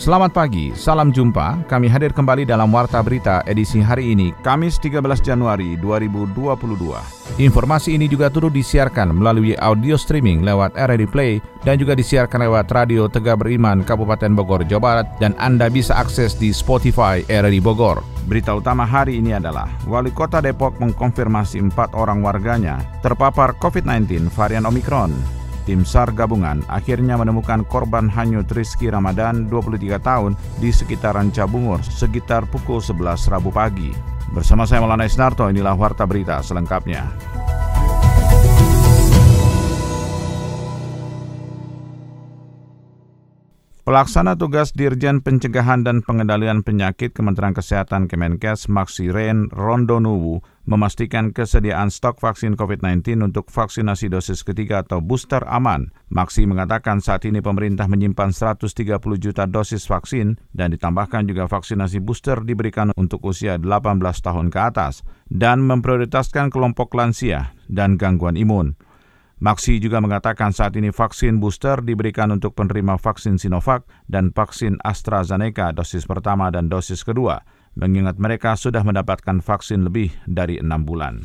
[0.00, 1.68] Selamat pagi, salam jumpa.
[1.68, 7.36] Kami hadir kembali dalam Warta Berita edisi hari ini, Kamis 13 Januari 2022.
[7.36, 11.32] Informasi ini juga turut disiarkan melalui audio streaming lewat RRI Play
[11.68, 16.32] dan juga disiarkan lewat Radio Tegak Beriman Kabupaten Bogor, Jawa Barat dan Anda bisa akses
[16.32, 18.00] di Spotify RRI Bogor.
[18.24, 24.64] Berita utama hari ini adalah Wali Kota Depok mengkonfirmasi empat orang warganya terpapar COVID-19 varian
[24.64, 25.39] Omikron.
[25.70, 32.42] Tim SAR gabungan akhirnya menemukan korban hanyut Rizky Ramadan 23 tahun di sekitaran Cabungur sekitar
[32.50, 33.94] pukul 11 Rabu pagi.
[34.34, 37.06] Bersama saya Maulana Isnarto, inilah Warta Berita selengkapnya.
[43.80, 51.88] Pelaksana tugas Dirjen Pencegahan dan Pengendalian Penyakit Kementerian Kesehatan Kemenkes Maksi Ren Rondonuwu memastikan kesediaan
[51.88, 55.96] stok vaksin COVID-19 untuk vaksinasi dosis ketiga atau booster aman.
[56.12, 58.68] Maksi mengatakan saat ini pemerintah menyimpan 130
[59.16, 65.00] juta dosis vaksin dan ditambahkan juga vaksinasi booster diberikan untuk usia 18 tahun ke atas
[65.32, 68.76] dan memprioritaskan kelompok lansia dan gangguan imun.
[69.40, 75.72] Maksi juga mengatakan saat ini vaksin booster diberikan untuk penerima vaksin Sinovac dan vaksin AstraZeneca
[75.72, 77.40] dosis pertama dan dosis kedua,
[77.72, 81.24] mengingat mereka sudah mendapatkan vaksin lebih dari enam bulan.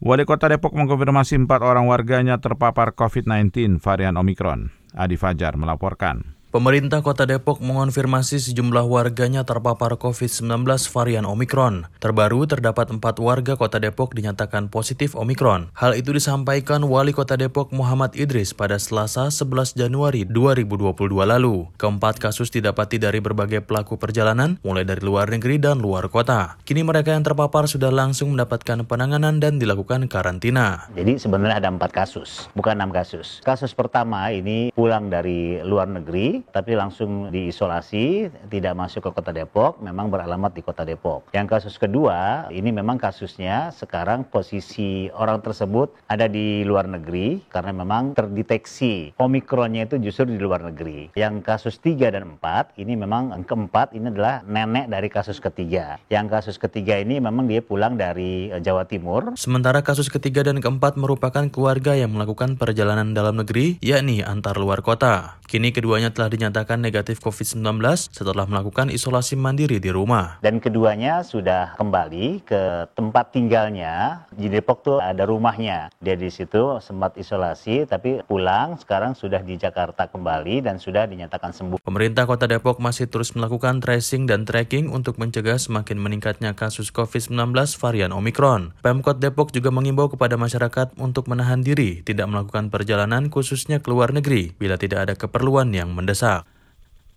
[0.00, 4.72] Wali Kota Depok mengkonfirmasi empat orang warganya terpapar COVID-19 varian Omikron.
[4.96, 6.40] Adi Fajar melaporkan.
[6.52, 11.88] Pemerintah Kota Depok mengonfirmasi sejumlah warganya terpapar COVID-19 varian Omikron.
[11.96, 15.72] Terbaru terdapat empat warga Kota Depok dinyatakan positif Omikron.
[15.72, 20.92] Hal itu disampaikan Wali Kota Depok Muhammad Idris pada Selasa 11 Januari 2022
[21.24, 21.72] lalu.
[21.80, 26.60] Keempat kasus didapati dari berbagai pelaku perjalanan, mulai dari luar negeri dan luar kota.
[26.68, 30.84] Kini mereka yang terpapar sudah langsung mendapatkan penanganan dan dilakukan karantina.
[30.92, 33.40] Jadi sebenarnya ada empat kasus, bukan enam kasus.
[33.40, 39.78] Kasus pertama ini pulang dari luar negeri, tapi langsung diisolasi, tidak masuk ke kota Depok,
[39.78, 41.30] memang beralamat di kota Depok.
[41.30, 47.70] Yang kasus kedua, ini memang kasusnya sekarang posisi orang tersebut ada di luar negeri karena
[47.70, 51.12] memang terdeteksi Omikronnya itu justru di luar negeri.
[51.14, 56.00] Yang kasus tiga dan empat, ini memang keempat ini adalah nenek dari kasus ketiga.
[56.08, 59.36] Yang kasus ketiga ini memang dia pulang dari eh, Jawa Timur.
[59.36, 64.80] Sementara kasus ketiga dan keempat merupakan keluarga yang melakukan perjalanan dalam negeri, yakni antar luar
[64.80, 65.36] kota.
[65.44, 67.60] Kini keduanya telah dinyatakan negatif COVID-19
[68.08, 70.40] setelah melakukan isolasi mandiri di rumah.
[70.40, 74.24] Dan keduanya sudah kembali ke tempat tinggalnya.
[74.32, 75.92] Di Depok tuh ada rumahnya.
[76.00, 81.52] Dia di situ sempat isolasi tapi pulang sekarang sudah di Jakarta kembali dan sudah dinyatakan
[81.52, 81.84] sembuh.
[81.84, 87.52] Pemerintah Kota Depok masih terus melakukan tracing dan tracking untuk mencegah semakin meningkatnya kasus COVID-19
[87.76, 88.72] varian Omikron.
[88.80, 94.14] Pemkot Depok juga mengimbau kepada masyarakat untuk menahan diri tidak melakukan perjalanan khususnya ke luar
[94.14, 96.21] negeri bila tidak ada keperluan yang mendesak.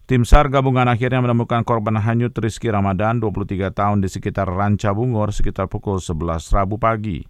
[0.05, 5.33] Tim SAR gabungan akhirnya menemukan korban hanyut Rizky Ramadan 23 tahun di sekitar Ranca Bungor
[5.33, 7.25] sekitar pukul 11 Rabu pagi.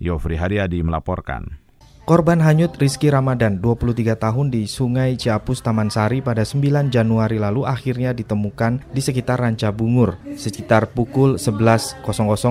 [0.00, 1.67] Yofri Haryadi melaporkan.
[2.08, 7.68] Korban hanyut Rizky Ramadan, 23 tahun di Sungai Ciapus Taman Sari pada 9 Januari lalu
[7.68, 12.00] akhirnya ditemukan di sekitar Ranca Bungur, sekitar pukul 11.00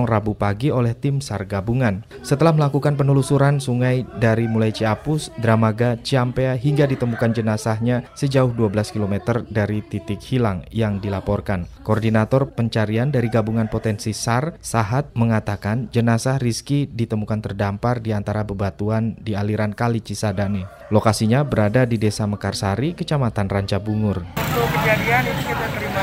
[0.06, 2.06] Rabu pagi oleh tim SAR gabungan.
[2.22, 9.42] Setelah melakukan penelusuran sungai dari mulai Ciapus, Dramaga, Ciampea hingga ditemukan jenazahnya sejauh 12 km
[9.50, 11.66] dari titik hilang yang dilaporkan.
[11.82, 19.18] Koordinator pencarian dari gabungan potensi SAR, Sahat, mengatakan jenazah Rizky ditemukan terdampar di antara bebatuan
[19.18, 20.68] di aliran Kali Cisadane.
[20.92, 24.24] Lokasinya berada di Desa Mekarsari, Kecamatan Ranca Bungur.
[24.36, 26.02] Untuk kejadian itu kita terima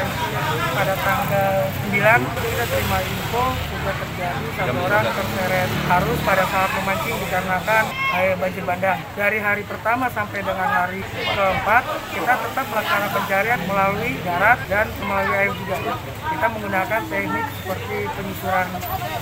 [0.76, 1.54] pada tanggal
[1.92, 1.96] 9
[2.26, 3.44] kita terima info
[4.74, 7.84] orang terseret arus pada saat memancing dikarenakan
[8.18, 9.00] air banjir bandang.
[9.14, 15.36] Dari hari pertama sampai dengan hari keempat kita tetap melaksanakan pencarian melalui darat dan melalui
[15.38, 15.78] air juga.
[16.26, 18.68] Kita menggunakan teknik seperti penyusuran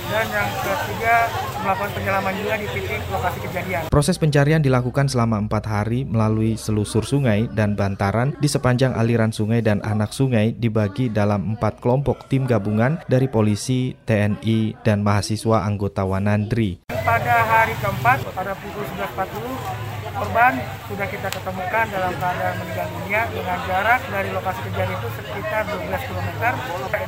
[0.08, 1.16] dan yang ketiga
[1.64, 3.82] melakukan penyelaman juga di titik lokasi kejadian.
[3.88, 9.64] Proses pencarian dilakukan selama empat hari melalui selusur sungai dan bantaran di sepanjang aliran sungai
[9.64, 15.33] dan anak sungai dibagi dalam empat kelompok tim gabungan dari polisi, TNI, dan mahasiswa
[15.66, 16.86] anggota Wanandri.
[16.88, 20.52] Pada hari keempat pada pukul 11.40 korban
[20.86, 26.08] sudah kita ketemukan dalam keadaan meninggal dunia dengan jarak dari lokasi kejadian itu sekitar 12
[26.08, 26.28] km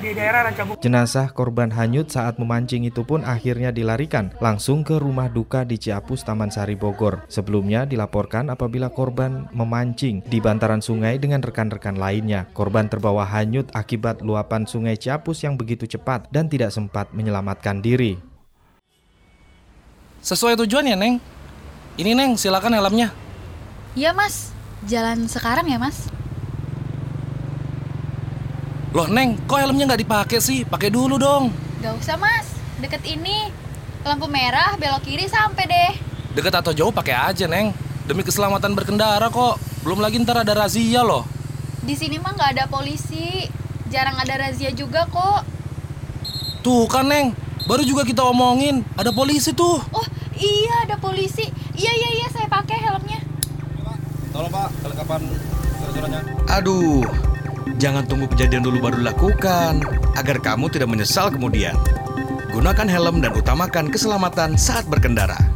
[0.03, 0.77] di daerah Rancabuk.
[0.83, 6.27] Jenazah korban hanyut saat memancing itu pun akhirnya dilarikan langsung ke rumah duka di Ciapus,
[6.27, 7.23] Taman Sari, Bogor.
[7.31, 12.51] Sebelumnya dilaporkan apabila korban memancing di bantaran sungai dengan rekan-rekan lainnya.
[12.51, 18.19] Korban terbawa hanyut akibat luapan sungai Ciapus yang begitu cepat dan tidak sempat menyelamatkan diri.
[20.27, 21.36] Sesuai tujuan ya, Neng?
[21.97, 23.09] Ini, Neng, silakan helmnya.
[23.97, 24.53] Iya, Mas.
[24.85, 26.13] Jalan sekarang ya, Mas?
[28.93, 30.69] Loh, Neng, kok helmnya nggak dipakai sih?
[30.69, 31.49] Pakai dulu dong.
[31.81, 32.53] Gak usah, Mas.
[32.85, 33.49] Deket ini.
[34.05, 35.93] Lampu merah, belok kiri sampai deh.
[36.37, 37.73] Deket atau jauh pakai aja, Neng.
[38.05, 39.57] Demi keselamatan berkendara kok.
[39.81, 41.25] Belum lagi ntar ada razia loh.
[41.81, 43.49] Di sini mah nggak ada polisi.
[43.89, 45.49] Jarang ada razia juga kok.
[46.61, 47.33] Tuh kan, Neng.
[47.67, 49.83] Baru juga kita omongin, ada polisi tuh.
[49.91, 50.07] Oh,
[50.39, 51.51] iya ada polisi.
[51.77, 53.21] Iya, iya, iya, saya pakai helmnya.
[54.33, 55.21] Tolong Pak, kelengkapan
[55.81, 56.21] surat-suratnya.
[56.49, 57.05] Aduh,
[57.77, 59.85] jangan tunggu kejadian dulu baru lakukan,
[60.17, 61.77] agar kamu tidak menyesal kemudian.
[62.53, 65.56] Gunakan helm dan utamakan keselamatan saat berkendara.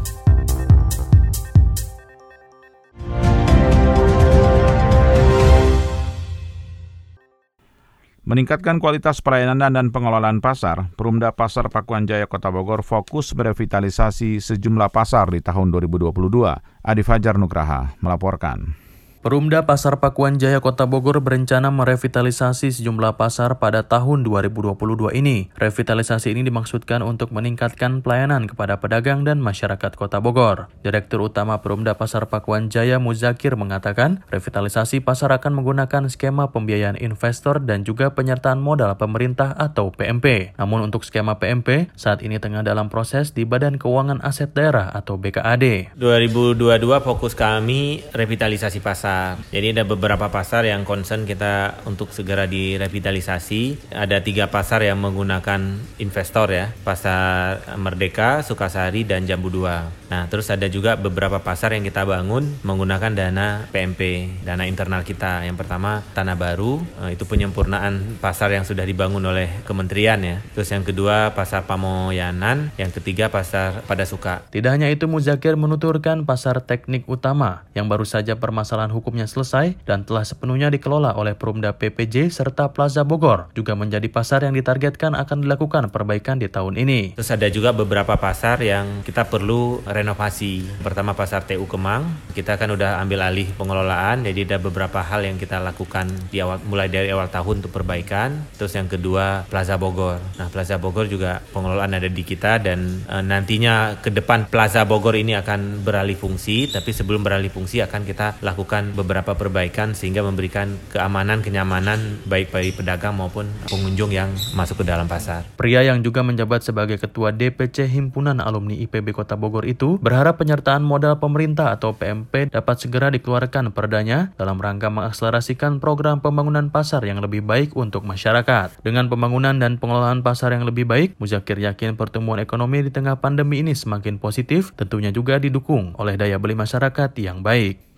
[8.31, 14.87] Meningkatkan kualitas pelayanan dan pengelolaan pasar, Perumda Pasar Pakuan Jaya Kota Bogor fokus merevitalisasi sejumlah
[14.95, 16.15] pasar di tahun 2022.
[16.63, 18.90] Adi Fajar Nugraha melaporkan.
[19.21, 24.81] Perumda Pasar Pakuan Jaya Kota Bogor berencana merevitalisasi sejumlah pasar pada tahun 2022
[25.13, 25.53] ini.
[25.61, 30.73] Revitalisasi ini dimaksudkan untuk meningkatkan pelayanan kepada pedagang dan masyarakat Kota Bogor.
[30.81, 37.61] Direktur Utama Perumda Pasar Pakuan Jaya Muzakir mengatakan, revitalisasi pasar akan menggunakan skema pembiayaan investor
[37.61, 40.57] dan juga penyertaan modal pemerintah atau PMP.
[40.57, 45.21] Namun untuk skema PMP, saat ini tengah dalam proses di Badan Keuangan Aset Daerah atau
[45.21, 45.93] BKAD.
[46.01, 46.57] 2022
[47.05, 49.43] fokus kami revitalisasi pasar pasar.
[49.51, 53.91] Jadi ada beberapa pasar yang concern kita untuk segera direvitalisasi.
[53.91, 60.11] Ada tiga pasar yang menggunakan investor ya, pasar Merdeka, Sukasari, dan Jambu 2.
[60.11, 65.47] Nah, terus ada juga beberapa pasar yang kita bangun menggunakan dana PMP, dana internal kita.
[65.47, 70.43] Yang pertama Tanah Baru, eh, itu penyempurnaan pasar yang sudah dibangun oleh kementerian ya.
[70.55, 74.43] Terus yang kedua pasar Pamoyanan, yang ketiga pasar Pada Suka.
[74.51, 80.05] Tidak hanya itu, Muzakir menuturkan pasar teknik utama yang baru saja permasalahan hukumnya selesai dan
[80.05, 85.49] telah sepenuhnya dikelola oleh Perumda PPJ serta Plaza Bogor, juga menjadi pasar yang ditargetkan akan
[85.49, 87.17] dilakukan perbaikan di tahun ini.
[87.17, 90.63] Terus ada juga beberapa pasar yang kita perlu renovasi.
[90.85, 92.05] Pertama pasar TU Kemang,
[92.37, 96.61] kita kan udah ambil alih pengelolaan, jadi ada beberapa hal yang kita lakukan di awal
[96.69, 98.37] mulai dari awal tahun untuk perbaikan.
[98.61, 100.21] Terus yang kedua Plaza Bogor.
[100.37, 105.17] Nah Plaza Bogor juga pengelolaan ada di kita dan e, nantinya ke depan Plaza Bogor
[105.17, 110.77] ini akan beralih fungsi, tapi sebelum beralih fungsi akan kita lakukan beberapa perbaikan sehingga memberikan
[110.93, 115.47] keamanan, kenyamanan baik bagi pedagang maupun pengunjung yang masuk ke dalam pasar.
[115.57, 120.85] Pria yang juga menjabat sebagai Ketua DPC Himpunan Alumni IPB Kota Bogor itu berharap penyertaan
[120.85, 127.19] modal pemerintah atau PMP dapat segera dikeluarkan perdanya dalam rangka mengakselerasikan program pembangunan pasar yang
[127.21, 128.81] lebih baik untuk masyarakat.
[128.81, 133.61] Dengan pembangunan dan pengelolaan pasar yang lebih baik, Muzakir yakin pertumbuhan ekonomi di tengah pandemi
[133.61, 137.90] ini semakin positif, tentunya juga didukung oleh daya beli masyarakat yang baik.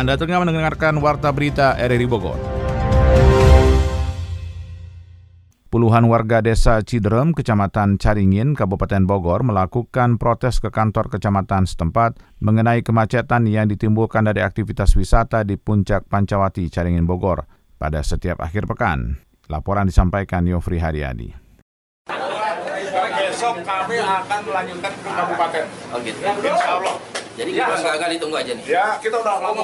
[0.00, 2.40] Anda tengah mendengarkan Warta Berita RRI Bogor.
[5.68, 12.80] Puluhan warga desa Ciderem, Kecamatan Caringin, Kabupaten Bogor melakukan protes ke kantor kecamatan setempat mengenai
[12.80, 17.44] kemacetan yang ditimbulkan dari aktivitas wisata di Puncak Pancawati, Caringin, Bogor
[17.76, 19.20] pada setiap akhir pekan.
[19.52, 21.28] Laporan disampaikan Yofri Haryadi.
[23.20, 25.64] Besok kami akan melanjutkan ke kabupaten.
[25.92, 26.24] Oh gitu.
[26.24, 27.19] Insya Allah.
[27.40, 28.64] Jadi ya, kita nggak ditunggu aja nih.
[28.68, 29.62] Ya, kita udah lama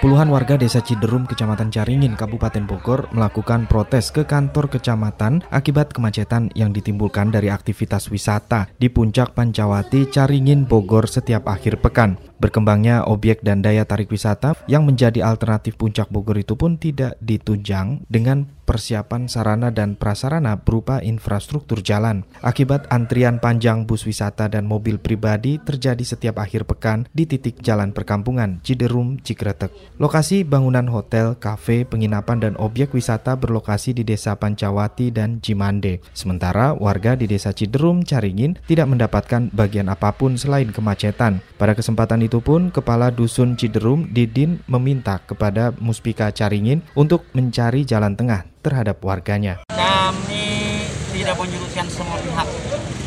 [0.00, 6.48] Puluhan warga desa Ciderum, Kecamatan Caringin, Kabupaten Bogor melakukan protes ke kantor kecamatan akibat kemacetan
[6.56, 12.16] yang ditimbulkan dari aktivitas wisata di Puncak Pancawati, Caringin, Bogor setiap akhir pekan.
[12.40, 18.08] Berkembangnya objek dan daya tarik wisata yang menjadi alternatif Puncak Bogor itu pun tidak ditunjang
[18.08, 22.24] dengan persiapan sarana dan prasarana berupa infrastruktur jalan.
[22.40, 27.90] Akibat antrian panjang bus wisata dan mobil pribadi terjadi setiap akhir pekan di titik jalan
[27.90, 29.74] perkampungan Ciderum, Cikretek.
[29.98, 36.00] Lokasi bangunan hotel, kafe, penginapan dan objek wisata berlokasi di Desa Pancawati dan Cimande.
[36.14, 41.44] Sementara warga di Desa Ciderum, Caringin tidak mendapatkan bagian apa pun selain kemacetan.
[41.58, 48.14] Pada kesempatan itu pun Kepala Dusun Ciderum Didin meminta kepada Muspika Caringin untuk mencari jalan
[48.14, 49.66] tengah terhadap warganya.
[49.74, 52.48] Kami tidak menjuruskan semua pihak,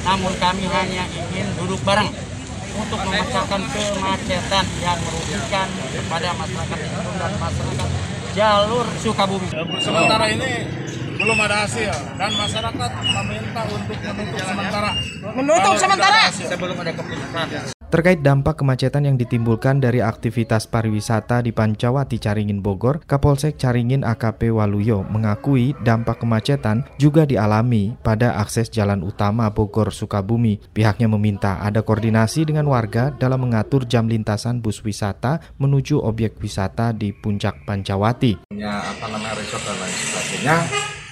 [0.03, 2.11] namun kami hanya ingin duduk bareng
[2.75, 6.79] untuk memecahkan kemacetan yang merugikan kepada masyarakat
[7.15, 7.89] dan masyarakat
[8.35, 9.47] jalur Sukabumi.
[9.79, 10.67] Sementara ini
[11.15, 14.91] belum ada hasil dan masyarakat meminta untuk menutup sementara.
[15.31, 17.74] Menutup sementara sebelum ada keputusan.
[17.95, 24.51] Terkait dampak kemacetan yang ditimbulkan dari aktivitas pariwisata di Pancawati Caringin Bogor, Kapolsek Caringin AKP
[24.51, 30.59] Waluyo mengakui dampak kemacetan juga dialami pada akses jalan utama Bogor Sukabumi.
[30.75, 36.91] Pihaknya meminta ada koordinasi dengan warga dalam mengatur jam lintasan bus wisata menuju objek wisata
[36.91, 38.43] di Puncak Pancawati.
[38.51, 40.57] Ya, apa namanya resort dan lain sebagainya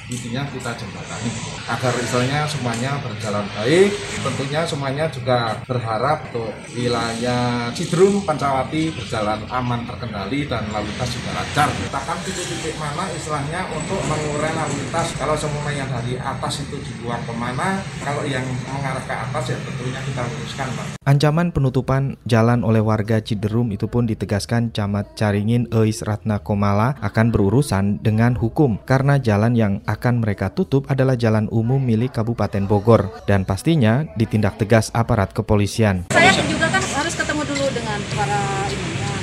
[0.07, 1.31] intinya kita jembatani
[1.67, 3.91] agar misalnya semuanya berjalan baik
[4.23, 11.31] tentunya semuanya juga berharap untuk wilayah Cidrum Pancawati berjalan aman terkendali dan lalu lintas juga
[11.33, 11.67] lancar.
[11.73, 15.09] Kita kan titik-titik mana istilahnya untuk mengurai lalu lintas.
[15.17, 19.99] Kalau semuanya dari atas itu dibuang ke mana kalau yang mengarah ke atas ya tentunya
[20.05, 20.85] kita luruskan Pak.
[21.03, 27.33] Ancaman penutupan jalan oleh warga Ciderum itu pun ditegaskan Camat Caringin Eis Ratna Komala akan
[27.33, 33.13] berurusan dengan hukum karena jalan yang akan mereka tutup adalah jalan umum milik Kabupaten Bogor
[33.29, 36.09] dan pastinya ditindak tegas aparat kepolisian.
[36.09, 38.41] Saya juga kan harus ketemu dulu dengan para
[38.73, 39.13] ini ya,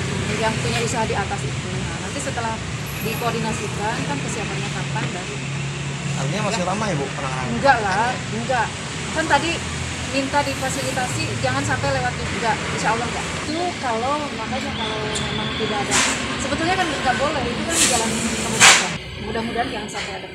[0.47, 1.69] yang punya usaha di atas itu.
[1.75, 2.55] Nah, nanti setelah
[3.03, 5.37] dikoordinasikan kan kesiapannya kapan dari
[6.21, 7.49] Artinya masih lama ya Bu penanganan?
[7.57, 8.67] enggak lah, enggak.
[9.17, 9.50] Kan tadi
[10.12, 13.25] minta difasilitasi jangan sampai lewat juga, insya Allah enggak.
[13.49, 15.97] Itu kalau makanya kalau memang tidak ada,
[16.45, 18.91] sebetulnya kan enggak boleh itu kan jalan kabupaten.
[19.25, 20.29] Mudah-mudahan jangan sampai ada.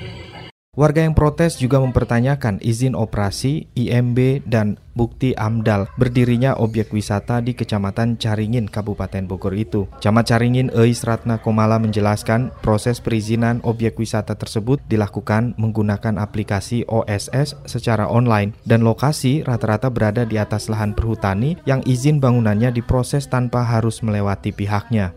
[0.75, 7.55] Warga yang protes juga mempertanyakan izin operasi, IMB, dan bukti AMDAL berdirinya objek wisata di
[7.55, 9.87] Kecamatan Caringin, Kabupaten Bogor itu.
[10.03, 17.55] Camat Caringin Eis Ratna Komala menjelaskan proses perizinan objek wisata tersebut dilakukan menggunakan aplikasi OSS
[17.63, 23.63] secara online dan lokasi rata-rata berada di atas lahan perhutani yang izin bangunannya diproses tanpa
[23.63, 25.15] harus melewati pihaknya.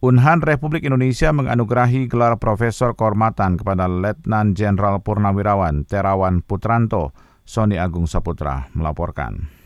[0.00, 7.12] Unhan Republik Indonesia menganugerahi gelar Profesor Kehormatan kepada Letnan Jenderal Purnawirawan Terawan Putranto.
[7.44, 9.59] Sony Agung Saputra melaporkan.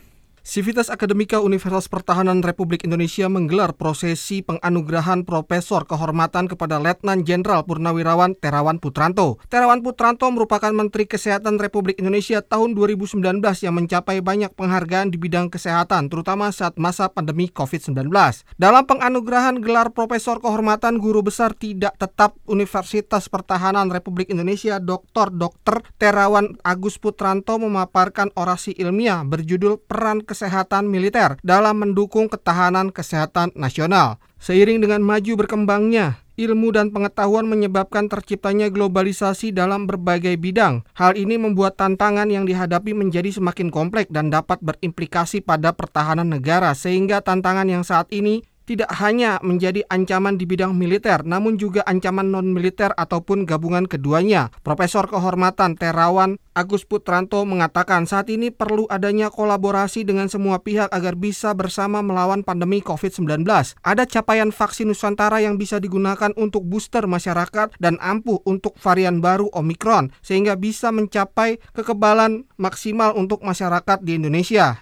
[0.44, 8.36] Sivitas Akademika Universitas Pertahanan Republik Indonesia menggelar prosesi penganugerahan Profesor Kehormatan kepada Letnan Jenderal Purnawirawan
[8.36, 9.40] Terawan Putranto.
[9.48, 15.48] Terawan Putranto merupakan Menteri Kesehatan Republik Indonesia tahun 2019 yang mencapai banyak penghargaan di bidang
[15.48, 18.12] kesehatan, terutama saat masa pandemi COVID-19.
[18.60, 25.32] Dalam penganugerahan gelar Profesor Kehormatan Guru Besar Tidak Tetap Universitas Pertahanan Republik Indonesia Dr.
[25.32, 25.80] Dr.
[25.96, 34.18] Terawan Agus Putranto memaparkan orasi ilmiah berjudul Peran kesehatan militer dalam mendukung ketahanan kesehatan nasional.
[34.42, 40.82] Seiring dengan maju berkembangnya ilmu dan pengetahuan menyebabkan terciptanya globalisasi dalam berbagai bidang.
[40.98, 46.74] Hal ini membuat tantangan yang dihadapi menjadi semakin kompleks dan dapat berimplikasi pada pertahanan negara
[46.74, 52.32] sehingga tantangan yang saat ini tidak hanya menjadi ancaman di bidang militer, namun juga ancaman
[52.32, 54.48] non-militer ataupun gabungan keduanya.
[54.64, 61.18] Profesor Kehormatan Terawan Agus Putranto mengatakan saat ini perlu adanya kolaborasi dengan semua pihak agar
[61.18, 63.42] bisa bersama melawan pandemi COVID-19.
[63.82, 69.50] Ada capaian vaksin Nusantara yang bisa digunakan untuk booster masyarakat dan ampuh untuk varian baru
[69.50, 74.78] Omikron, sehingga bisa mencapai kekebalan maksimal untuk masyarakat di Indonesia.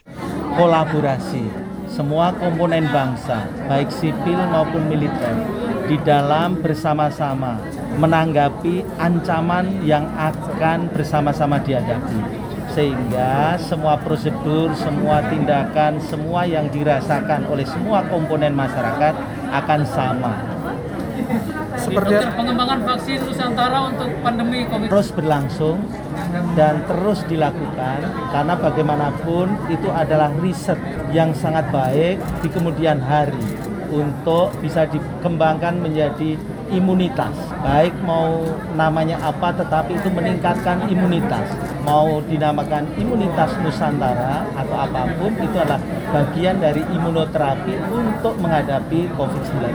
[0.53, 1.62] Kolaborasi
[1.93, 5.37] semua komponen bangsa, baik sipil maupun militer,
[5.85, 7.61] di dalam bersama-sama
[8.01, 12.41] menanggapi ancaman yang akan bersama-sama dihadapi.
[12.73, 19.13] Sehingga semua prosedur, semua tindakan, semua yang dirasakan oleh semua komponen masyarakat
[19.53, 20.33] akan sama.
[21.77, 25.77] Seperti pengembangan vaksin Nusantara untuk pandemi COVID terus berlangsung
[26.57, 30.79] dan terus dilakukan karena bagaimanapun itu adalah riset
[31.13, 33.41] yang sangat baik di kemudian hari
[33.93, 36.41] untuk bisa dikembangkan menjadi
[36.73, 37.37] imunitas.
[37.61, 38.41] Baik mau
[38.73, 41.45] namanya apa tetapi itu meningkatkan imunitas.
[41.85, 49.69] Mau dinamakan imunitas Nusantara atau apa pun itu adalah bagian dari imunoterapi untuk menghadapi COVID-19.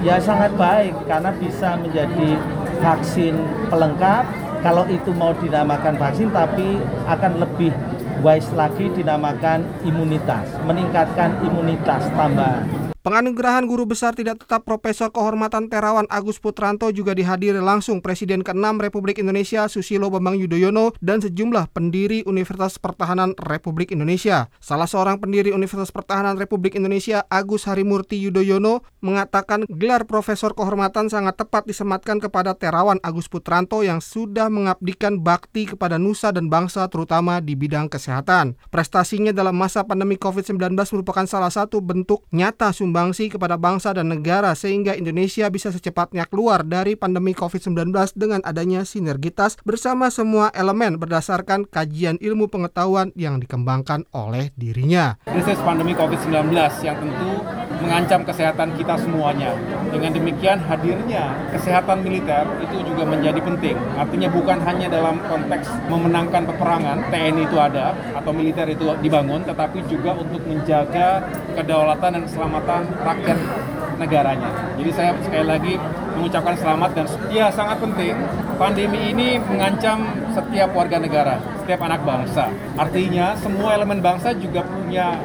[0.00, 2.40] Ya sangat baik karena bisa menjadi
[2.80, 3.36] vaksin
[3.68, 4.24] pelengkap.
[4.62, 6.78] Kalau itu mau dinamakan vaksin tapi
[7.10, 7.74] akan lebih
[8.22, 12.81] wise lagi dinamakan imunitas, meningkatkan imunitas tambahan.
[13.02, 18.78] Penganugerahan guru besar tidak tetap Profesor Kehormatan Terawan Agus Putranto juga dihadiri langsung Presiden ke-6
[18.78, 24.46] Republik Indonesia Susilo Bambang Yudhoyono dan sejumlah pendiri Universitas Pertahanan Republik Indonesia.
[24.62, 31.42] Salah seorang pendiri Universitas Pertahanan Republik Indonesia Agus Harimurti Yudhoyono mengatakan gelar Profesor Kehormatan sangat
[31.42, 37.42] tepat disematkan kepada Terawan Agus Putranto yang sudah mengabdikan bakti kepada nusa dan bangsa terutama
[37.42, 38.54] di bidang kesehatan.
[38.70, 44.12] Prestasinya dalam masa pandemi COVID-19 merupakan salah satu bentuk nyata sumber sumbangsi kepada bangsa dan
[44.12, 51.00] negara sehingga Indonesia bisa secepatnya keluar dari pandemi COVID-19 dengan adanya sinergitas bersama semua elemen
[51.00, 55.16] berdasarkan kajian ilmu pengetahuan yang dikembangkan oleh dirinya.
[55.24, 56.52] Krisis pandemi COVID-19
[56.84, 57.40] yang tentu
[57.80, 59.56] mengancam kesehatan kita semuanya.
[59.88, 63.76] Dengan demikian hadirnya kesehatan militer itu juga menjadi penting.
[63.96, 69.80] Artinya bukan hanya dalam konteks memenangkan peperangan, TNI itu ada atau militer itu dibangun, tetapi
[69.90, 71.24] juga untuk menjaga
[71.56, 73.38] kedaulatan dan keselamatan rakyat
[74.00, 74.50] negaranya.
[74.78, 75.74] Jadi saya sekali lagi
[76.18, 78.14] mengucapkan selamat dan ya sangat penting.
[78.60, 82.52] Pandemi ini mengancam setiap warga negara, setiap anak bangsa.
[82.78, 85.18] Artinya semua elemen bangsa juga punya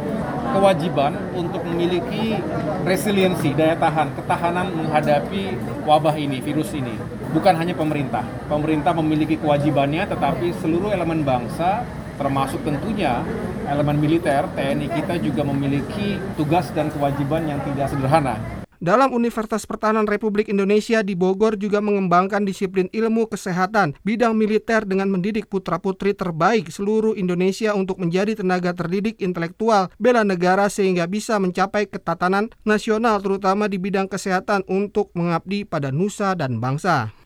[0.56, 2.40] kewajiban untuk memiliki
[2.88, 6.96] resiliensi, daya tahan, ketahanan menghadapi wabah ini, virus ini.
[7.36, 8.24] Bukan hanya pemerintah.
[8.48, 11.84] Pemerintah memiliki kewajibannya, tetapi seluruh elemen bangsa
[12.18, 13.22] termasuk tentunya
[13.70, 18.36] elemen militer, TNI kita juga memiliki tugas dan kewajiban yang tidak sederhana.
[18.78, 25.10] Dalam Universitas Pertahanan Republik Indonesia di Bogor juga mengembangkan disiplin ilmu kesehatan bidang militer dengan
[25.10, 31.90] mendidik putra-putri terbaik seluruh Indonesia untuk menjadi tenaga terdidik intelektual bela negara sehingga bisa mencapai
[31.90, 37.17] ketatanan nasional terutama di bidang kesehatan untuk mengabdi pada nusa dan bangsa.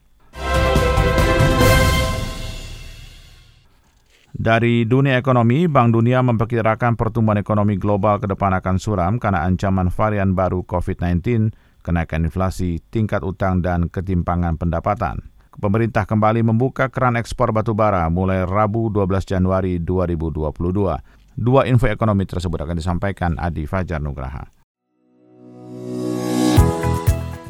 [4.31, 9.91] Dari dunia ekonomi, Bank Dunia memperkirakan pertumbuhan ekonomi global ke depan akan suram karena ancaman
[9.91, 11.51] varian baru COVID-19,
[11.83, 15.19] kenaikan inflasi, tingkat utang, dan ketimpangan pendapatan.
[15.59, 20.47] Pemerintah kembali membuka keran ekspor batu bara mulai Rabu 12 Januari 2022.
[21.35, 24.60] Dua info ekonomi tersebut akan disampaikan Adi Fajar Nugraha.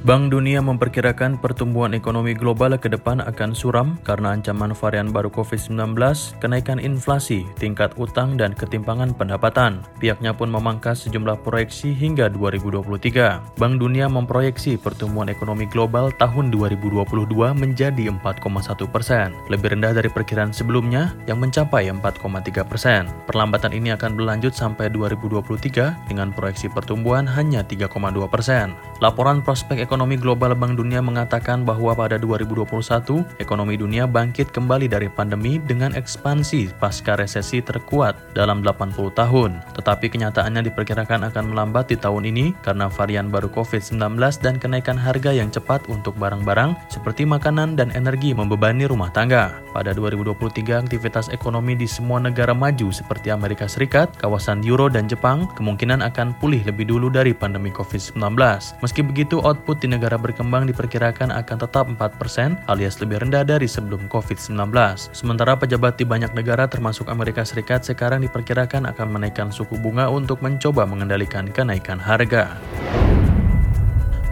[0.01, 5.93] Bank Dunia memperkirakan pertumbuhan ekonomi global ke depan akan suram karena ancaman varian baru COVID-19,
[6.41, 9.85] kenaikan inflasi, tingkat utang, dan ketimpangan pendapatan.
[10.01, 13.61] Pihaknya pun memangkas sejumlah proyeksi hingga 2023.
[13.61, 17.05] Bank Dunia memproyeksi pertumbuhan ekonomi global tahun 2022
[17.53, 23.05] menjadi 4,1 persen, lebih rendah dari perkiraan sebelumnya yang mencapai 4,3 persen.
[23.29, 27.85] Perlambatan ini akan berlanjut sampai 2023 dengan proyeksi pertumbuhan hanya 3,2
[28.25, 28.73] persen.
[28.97, 35.11] Laporan prospek Ekonomi Global Bank Dunia mengatakan bahwa pada 2021, ekonomi dunia bangkit kembali dari
[35.11, 39.59] pandemi dengan ekspansi pasca resesi terkuat dalam 80 tahun.
[39.75, 45.35] Tetapi kenyataannya diperkirakan akan melambat di tahun ini karena varian baru COVID-19 dan kenaikan harga
[45.35, 49.59] yang cepat untuk barang-barang seperti makanan dan energi membebani rumah tangga.
[49.75, 55.51] Pada 2023, aktivitas ekonomi di semua negara maju seperti Amerika Serikat, kawasan Euro dan Jepang
[55.59, 58.39] kemungkinan akan pulih lebih dulu dari pandemi COVID-19.
[58.79, 64.05] Meski begitu, output di negara berkembang diperkirakan akan tetap 4% alias lebih rendah dari sebelum
[64.05, 64.69] COVID-19.
[65.11, 70.45] Sementara pejabat di banyak negara termasuk Amerika Serikat sekarang diperkirakan akan menaikkan suku bunga untuk
[70.45, 72.61] mencoba mengendalikan kenaikan harga.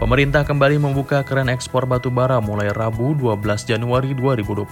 [0.00, 4.64] Pemerintah kembali membuka keran ekspor batu bara mulai Rabu 12 Januari 2021.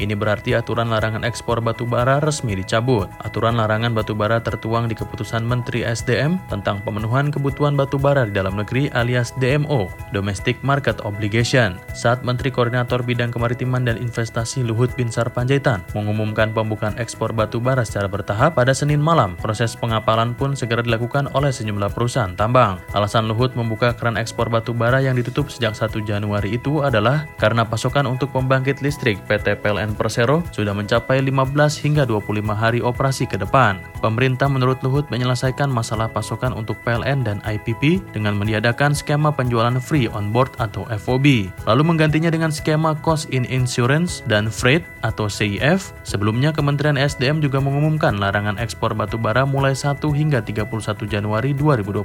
[0.00, 3.04] Ini berarti aturan larangan ekspor batu bara resmi dicabut.
[3.20, 8.32] Aturan larangan batu bara tertuang di keputusan Menteri SDM tentang pemenuhan kebutuhan batu bara di
[8.32, 11.76] dalam negeri alias DMO, Domestic Market Obligation.
[11.92, 17.84] Saat Menteri Koordinator Bidang Kemaritiman dan Investasi Luhut Binsar Panjaitan mengumumkan pembukaan ekspor batu bara
[17.84, 22.80] secara bertahap pada Senin malam, proses pengapalan pun segera dilakukan oleh sejumlah perusahaan tambang.
[22.96, 27.66] Alasan Luhut membuka keran ekspor batu bara yang ditutup sejak 1 Januari itu adalah karena
[27.66, 33.40] pasokan untuk pembangkit listrik PT PLN Persero sudah mencapai 15 hingga 25 hari operasi ke
[33.40, 33.82] depan.
[33.98, 40.06] Pemerintah menurut Luhut menyelesaikan masalah pasokan untuk PLN dan IPP dengan meniadakan skema penjualan free
[40.12, 45.96] on board atau FOB, lalu menggantinya dengan skema cost in insurance dan freight atau CIF.
[46.06, 50.68] Sebelumnya Kementerian SDM juga mengumumkan larangan ekspor batu bara mulai 1 hingga 31
[51.08, 52.04] Januari 2022.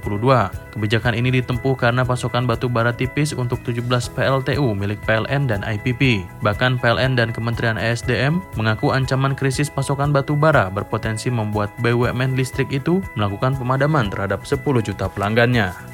[0.74, 5.68] Kebijakan ini ditempuh karena pasokan pasokan batu bara tipis untuk 17 PLTU milik PLN dan
[5.68, 6.24] IPP.
[6.40, 12.72] Bahkan PLN dan Kementerian ESDM mengaku ancaman krisis pasokan batu bara berpotensi membuat BUMN listrik
[12.72, 15.91] itu melakukan pemadaman terhadap 10 juta pelanggannya.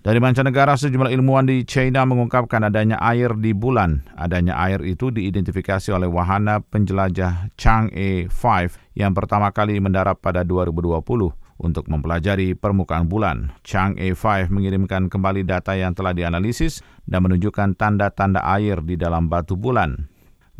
[0.00, 4.00] Dari mancanegara, sejumlah ilmuwan di China mengungkapkan adanya air di bulan.
[4.16, 11.04] Adanya air itu diidentifikasi oleh wahana penjelajah Chang'e 5 yang pertama kali mendarat pada 2020
[11.60, 13.52] untuk mempelajari permukaan bulan.
[13.60, 19.60] Chang'e 5 mengirimkan kembali data yang telah dianalisis dan menunjukkan tanda-tanda air di dalam batu
[19.60, 20.08] bulan.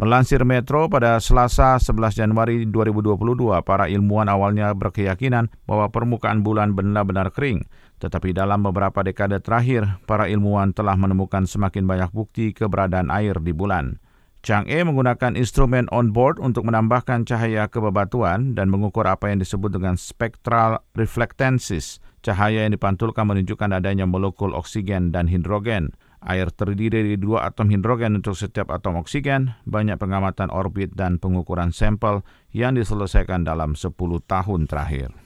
[0.00, 7.28] Melansir Metro pada Selasa 11 Januari 2022, para ilmuwan awalnya berkeyakinan bahwa permukaan bulan benar-benar
[7.36, 7.68] kering.
[8.00, 13.52] Tetapi dalam beberapa dekade terakhir, para ilmuwan telah menemukan semakin banyak bukti keberadaan air di
[13.52, 14.00] bulan.
[14.40, 20.00] Chang'e menggunakan instrumen on-board untuk menambahkan cahaya ke bebatuan dan mengukur apa yang disebut dengan
[20.00, 22.00] spectral reflectances.
[22.24, 25.92] Cahaya yang dipantulkan menunjukkan adanya molekul oksigen dan hidrogen.
[26.24, 31.68] Air terdiri dari dua atom hidrogen untuk setiap atom oksigen, banyak pengamatan orbit dan pengukuran
[31.68, 32.24] sampel
[32.56, 33.92] yang diselesaikan dalam 10
[34.24, 35.19] tahun terakhir.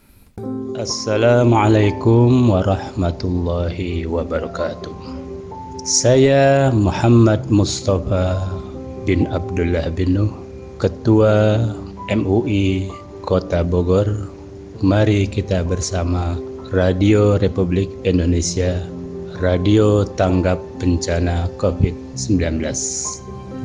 [0.75, 4.90] Assalamualaikum warahmatullahi wabarakatuh.
[5.87, 8.42] Saya Muhammad Mustafa
[9.07, 10.35] bin Abdullah bin Nuh,
[10.83, 11.62] Ketua
[12.11, 12.90] MUI
[13.23, 14.27] Kota Bogor.
[14.83, 16.35] Mari kita bersama
[16.75, 18.83] Radio Republik Indonesia
[19.38, 22.59] Radio Tanggap Bencana COVID-19.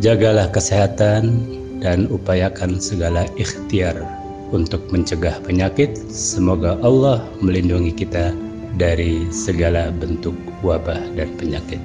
[0.06, 1.42] Jagalah kesehatan
[1.82, 4.19] dan upayakan segala ikhtiar
[4.50, 5.98] untuk mencegah penyakit.
[6.10, 8.34] Semoga Allah melindungi kita
[8.78, 11.82] dari segala bentuk wabah dan penyakit.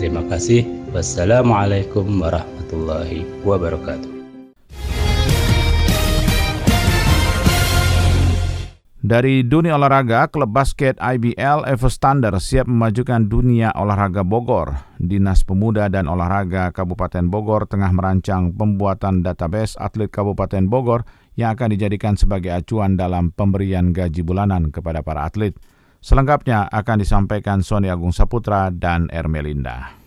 [0.00, 0.64] Terima kasih.
[0.92, 4.12] Wassalamualaikum warahmatullahi wabarakatuh.
[9.02, 14.78] Dari dunia olahraga, klub basket IBL Evo Standard siap memajukan dunia olahraga Bogor.
[15.02, 21.02] Dinas Pemuda dan Olahraga Kabupaten Bogor tengah merancang pembuatan database atlet Kabupaten Bogor
[21.36, 25.56] yang akan dijadikan sebagai acuan dalam pemberian gaji bulanan kepada para atlet.
[26.02, 30.02] Selengkapnya akan disampaikan Sony Agung Saputra dan Ermelinda.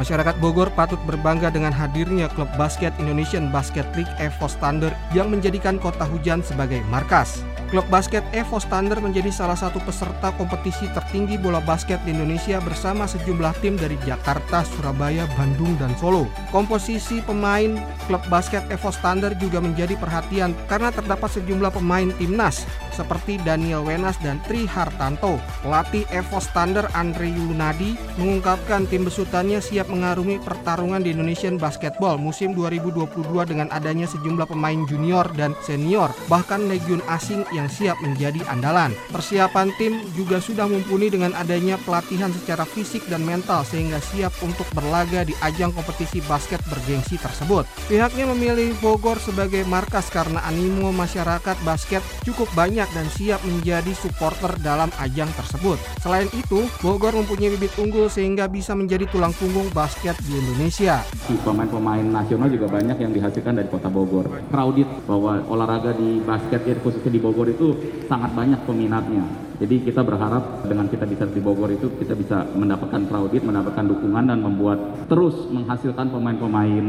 [0.00, 5.78] Masyarakat Bogor patut berbangga dengan hadirnya klub basket Indonesian Basket League Evo Standard yang menjadikan
[5.78, 7.46] kota hujan sebagai markas.
[7.70, 13.06] Klub basket Evo Standard menjadi salah satu peserta kompetisi tertinggi bola basket di Indonesia bersama
[13.06, 16.26] sejumlah tim dari Jakarta, Surabaya, Bandung, dan Solo.
[16.50, 17.78] Komposisi pemain
[18.10, 24.16] klub basket Evo Standard juga menjadi perhatian karena terdapat sejumlah pemain timnas seperti Daniel Wenas
[24.22, 25.42] dan Tri Hartanto.
[25.64, 32.54] Pelatih Evo Standard Andre Yunadi mengungkapkan tim besutannya siap mengarungi pertarungan di Indonesian Basketball musim
[32.54, 33.10] 2022
[33.48, 38.94] dengan adanya sejumlah pemain junior dan senior, bahkan legion asing yang siap menjadi andalan.
[39.10, 44.66] Persiapan tim juga sudah mumpuni dengan adanya pelatihan secara fisik dan mental sehingga siap untuk
[44.76, 47.66] berlaga di ajang kompetisi basket bergengsi tersebut.
[47.88, 54.56] Pihaknya memilih Bogor sebagai markas karena animo masyarakat basket cukup banyak dan siap menjadi supporter
[54.64, 55.76] dalam ajang tersebut.
[56.00, 61.04] Selain itu, Bogor mempunyai bibit unggul sehingga bisa menjadi tulang punggung basket di Indonesia.
[61.44, 64.30] Pemain-pemain nasional juga banyak yang dihasilkan dari kota Bogor.
[64.48, 67.74] Crowded bahwa olahraga di basket ya khususnya di Bogor itu
[68.06, 69.49] sangat banyak peminatnya.
[69.60, 74.32] Jadi kita berharap dengan kita bisa di Bogor itu kita bisa mendapatkan crowded, mendapatkan dukungan
[74.32, 76.86] dan membuat terus menghasilkan pemain-pemain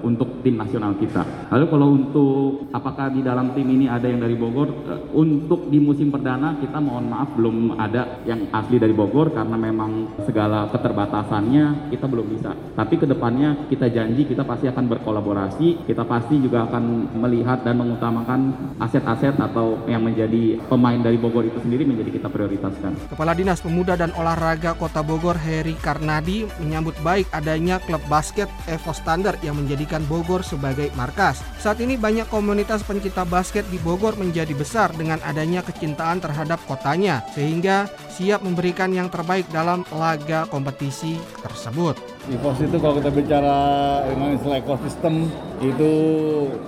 [0.00, 1.20] untuk tim nasional kita.
[1.52, 4.72] Lalu kalau untuk apakah di dalam tim ini ada yang dari Bogor?
[5.12, 10.16] Untuk di musim perdana kita mohon maaf belum ada yang asli dari Bogor karena memang
[10.24, 12.56] segala keterbatasannya kita belum bisa.
[12.72, 17.76] Tapi ke depannya kita janji kita pasti akan berkolaborasi, kita pasti juga akan melihat dan
[17.76, 22.92] mengutamakan aset-aset atau yang menjadi pemain dari Bogor itu sendiri menjadi kita prioritaskan.
[23.10, 28.94] Kepala Dinas Pemuda dan Olahraga Kota Bogor Heri Karnadi menyambut baik adanya klub basket Evo
[28.94, 31.42] Standard yang menjadikan Bogor sebagai markas.
[31.58, 37.26] Saat ini banyak komunitas pencinta basket di Bogor menjadi besar dengan adanya kecintaan terhadap kotanya
[37.34, 42.17] sehingga siap memberikan yang terbaik dalam laga kompetisi tersebut.
[42.28, 43.56] EVOS itu kalau kita bicara
[44.04, 45.32] dengan istilah ekosistem
[45.64, 45.92] itu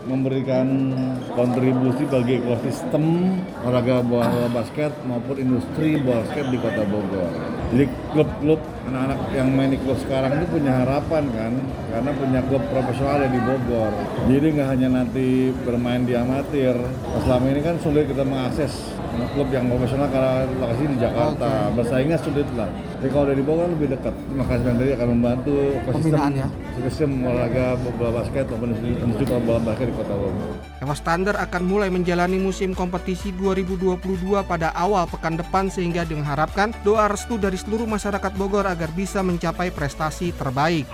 [0.08, 0.96] memberikan
[1.36, 7.28] kontribusi bagi ekosistem olahraga bola basket maupun industri basket di kota Bogor.
[7.76, 7.84] Jadi
[8.16, 11.52] klub-klub anak-anak yang main di klub sekarang itu punya harapan kan
[11.92, 13.92] karena punya klub profesional di Bogor.
[14.32, 16.74] Jadi nggak hanya nanti bermain di amatir.
[17.28, 18.96] Selama ini kan sulit kita mengakses
[19.32, 21.50] klub yang profesional karena lokasi di Jakarta.
[21.74, 22.68] Bersaingnya sulit lah.
[23.00, 24.12] Tapi kalau dari Bogor lebih dekat.
[24.12, 25.54] Terima kasih dari akan membantu
[25.84, 26.48] ekosistem ya.
[26.76, 30.52] ekosistem olahraga bola basket maupun industri bola basket di Kota Bogor.
[30.80, 34.00] Evo Standard akan mulai menjalani musim kompetisi 2022
[34.44, 39.72] pada awal pekan depan sehingga diharapkan doa restu dari seluruh masyarakat Bogor agar bisa mencapai
[39.72, 40.88] prestasi terbaik.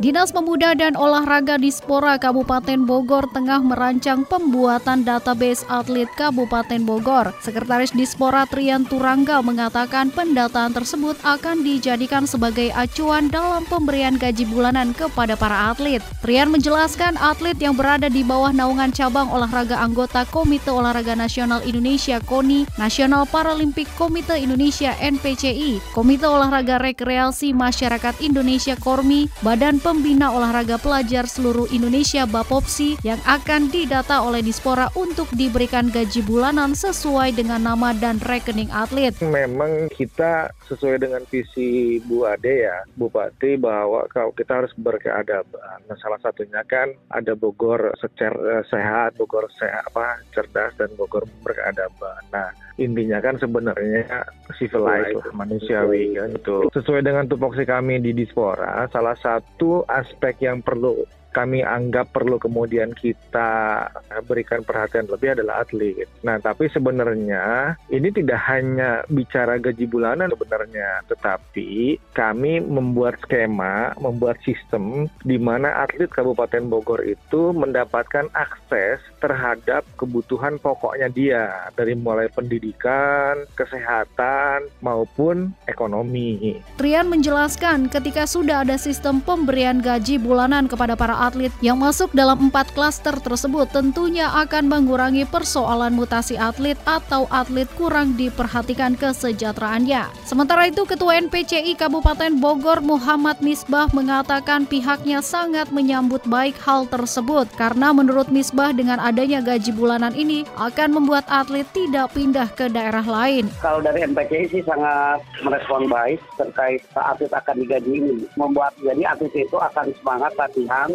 [0.00, 7.36] Dinas Pemuda dan Olahraga Dispora Kabupaten Bogor tengah merancang pembuatan database atlet Kabupaten Bogor.
[7.44, 14.96] Sekretaris Dispora Trian Turangga mengatakan pendataan tersebut akan dijadikan sebagai acuan dalam pemberian gaji bulanan
[14.96, 16.00] kepada para atlet.
[16.24, 22.16] Trian menjelaskan atlet yang berada di bawah naungan cabang olahraga anggota Komite Olahraga Nasional Indonesia
[22.24, 30.78] KONI, Nasional Paralimpik Komite Indonesia NPCI, Komite Olahraga Rekreasi Masyarakat Indonesia KORMI, Badan Pembina Olahraga
[30.78, 37.66] Pelajar Seluruh Indonesia Bapopsi yang akan didata oleh Dispora untuk diberikan gaji bulanan sesuai dengan
[37.66, 39.10] nama dan rekening atlet.
[39.18, 45.82] Memang kita sesuai dengan visi Bu Ade ya, Bupati bahwa kalau kita harus berkeadaban.
[45.90, 52.22] Nah, salah satunya kan ada Bogor secara sehat, Bogor sehat apa cerdas dan Bogor berkeadaban.
[52.30, 54.24] Nah, intinya kan sebenarnya
[54.56, 56.68] civilized lah, manusiawi kan itu.
[56.72, 62.92] Sesuai dengan tupoksi kami di Dispora, salah satu aspek yang perlu kami anggap perlu kemudian
[62.92, 63.88] kita
[64.28, 66.04] berikan perhatian lebih adalah atlet.
[66.20, 74.38] Nah, tapi sebenarnya ini tidak hanya bicara gaji bulanan sebenarnya, tetapi kami membuat skema, membuat
[74.44, 82.26] sistem di mana atlet Kabupaten Bogor itu mendapatkan akses terhadap kebutuhan pokoknya dia dari mulai
[82.26, 86.58] pendidikan, kesehatan maupun ekonomi.
[86.74, 92.50] Trian menjelaskan ketika sudah ada sistem pemberian gaji bulanan kepada para atlet yang masuk dalam
[92.50, 100.10] empat klaster tersebut tentunya akan mengurangi persoalan mutasi atlet atau atlet kurang diperhatikan kesejahteraannya.
[100.26, 107.46] Sementara itu Ketua NPCI Kabupaten Bogor Muhammad Misbah mengatakan pihaknya sangat menyambut baik hal tersebut
[107.54, 113.04] karena menurut Misbah dengan adanya gaji bulanan ini akan membuat atlet tidak pindah ke daerah
[113.04, 113.48] lain.
[113.60, 118.16] Kalau dari NPCI sih sangat merespon baik terkait atlet akan digaji ini.
[118.40, 120.90] Membuat jadi atlet itu akan semangat latihan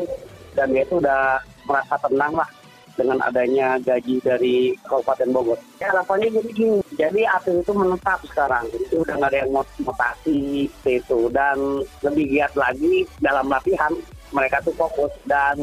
[0.58, 1.38] dan dia itu udah
[1.70, 2.50] merasa tenang lah
[2.98, 4.56] dengan adanya gaji dari
[4.90, 5.60] Kabupaten Bogor.
[5.78, 9.52] Ya harapannya jadi gini, jadi atlet itu menetap sekarang, jadi udah nggak ada yang
[9.86, 11.58] mutasi itu dan
[12.02, 13.94] lebih giat lagi dalam latihan
[14.36, 15.56] mereka tuh fokus dan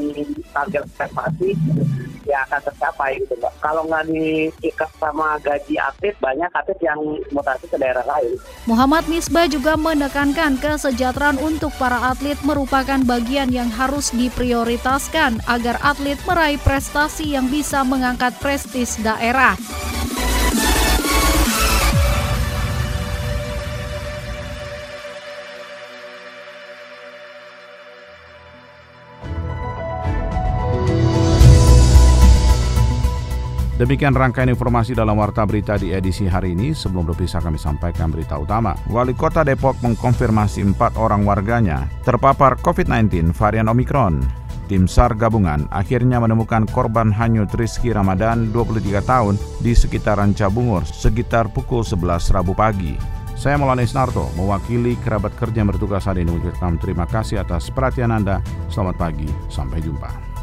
[0.52, 1.52] target prestasi
[2.24, 3.52] ya akan tercapai gitu mbak.
[3.60, 7.00] Kalau nggak diikat sama gaji atlet, banyak atlet yang
[7.30, 8.40] mutasi ke daerah lain.
[8.64, 16.18] Muhammad Misbah juga menekankan kesejahteraan untuk para atlet merupakan bagian yang harus diprioritaskan agar atlet
[16.24, 19.54] meraih prestasi yang bisa mengangkat prestis daerah.
[33.84, 36.72] Demikian rangkaian informasi dalam Warta Berita di edisi hari ini.
[36.72, 38.72] Sebelum berpisah kami sampaikan berita utama.
[38.88, 44.24] Wali Kota Depok mengkonfirmasi empat orang warganya terpapar COVID-19 varian Omikron.
[44.72, 51.52] Tim SAR gabungan akhirnya menemukan korban hanyut Rizky Ramadan 23 tahun di sekitaran Cabungur sekitar
[51.52, 52.96] pukul 11 Rabu pagi.
[53.36, 56.40] Saya Maulana Isnarto, mewakili kerabat kerja yang bertugas hari ini
[56.80, 58.40] terima kasih atas perhatian Anda.
[58.72, 60.33] Selamat pagi, sampai jumpa.